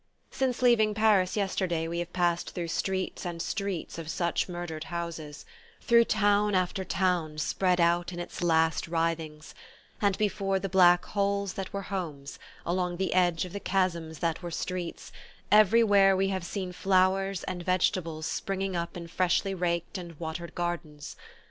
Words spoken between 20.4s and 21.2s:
gardens.